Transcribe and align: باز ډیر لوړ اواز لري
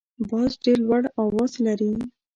باز 0.29 0.51
ډیر 0.63 0.77
لوړ 0.87 1.03
اواز 1.23 1.51
لري 1.65 1.91